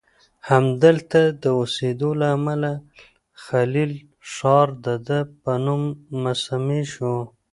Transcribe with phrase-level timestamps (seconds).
[0.49, 3.93] همدلته د اوسیدو له امله الخلیل
[4.33, 5.81] ښار دده په نوم
[6.23, 7.13] مسمی شو.